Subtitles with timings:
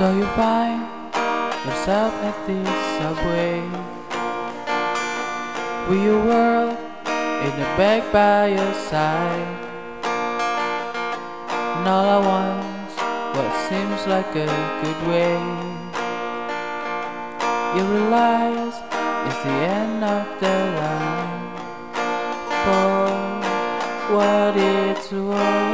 [0.00, 0.80] So you find
[1.66, 3.60] yourself at this subway.
[5.90, 6.78] With your world
[7.44, 9.60] in the bag by your side.
[11.76, 12.90] And all I want
[13.36, 14.48] what seems like a
[14.80, 15.36] good way.
[17.76, 18.76] You realize
[19.28, 21.44] it's the end of the line.
[22.64, 22.96] For
[24.16, 25.69] what it's worth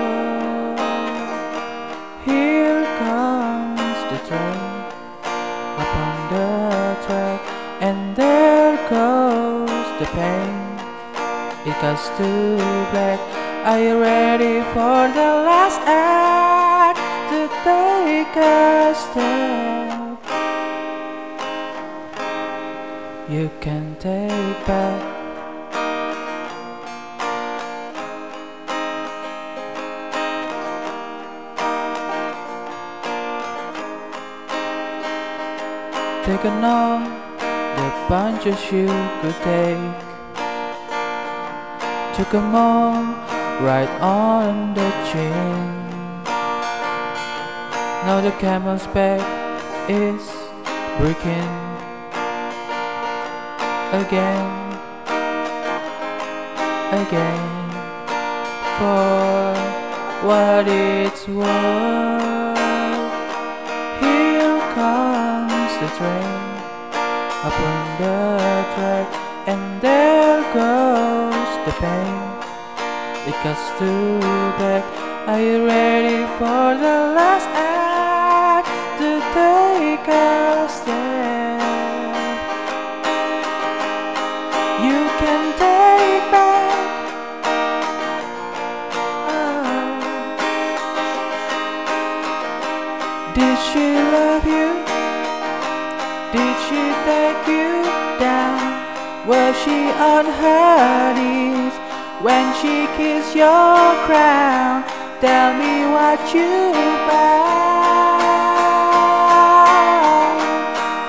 [7.17, 7.41] track
[7.81, 10.55] And there goes the pain.
[11.69, 12.31] It goes to
[12.93, 13.21] black.
[13.69, 16.99] Are you ready for the last act
[17.31, 20.19] To take a step?
[23.29, 25.16] You can take back
[36.27, 36.99] Take a all
[37.77, 38.89] the punches you
[39.21, 39.95] could take
[42.17, 43.05] Took 'em all
[43.63, 45.87] right on the chin.
[48.07, 49.23] Now the camel's back
[49.89, 50.25] is
[50.99, 51.53] breaking
[54.03, 54.49] Again
[57.03, 57.47] Again
[58.79, 59.55] For
[60.27, 62.36] what it's worth
[65.81, 66.33] the train
[67.45, 68.17] Upon the
[68.73, 69.09] track
[69.47, 72.17] And there goes the pain
[73.29, 73.91] It goes to
[74.57, 74.85] back
[75.29, 78.69] Are you ready for the last act
[79.01, 81.61] To take a step
[84.87, 86.73] You can take back
[89.29, 89.67] oh.
[93.35, 93.85] Did she
[94.17, 94.96] love you?
[96.37, 97.69] Did she take you
[98.21, 98.61] down?
[99.27, 101.73] Was she on her knees
[102.21, 104.85] when she kissed your crown?
[105.25, 106.53] Tell me what you
[107.09, 107.57] found.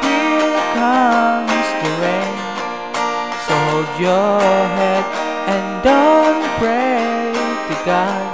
[0.08, 2.38] Here comes the rain,
[3.46, 4.40] so hold your
[4.80, 5.06] head
[5.52, 7.36] and don't pray
[7.68, 8.26] to God,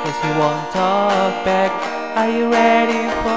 [0.00, 1.70] cause he won't talk back.
[2.16, 3.35] Are you ready for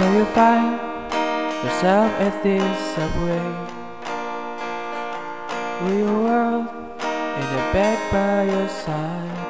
[0.00, 0.80] So you find
[1.62, 3.48] yourself at this subway
[5.84, 6.68] with your world
[7.04, 9.49] in the back by your side.